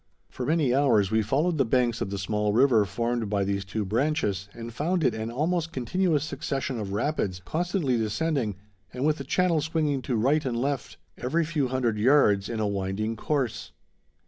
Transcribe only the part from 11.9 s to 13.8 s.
yards, in a winding course.